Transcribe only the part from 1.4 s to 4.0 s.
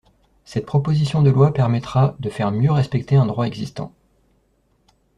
permettra de faire mieux respecter un droit existant.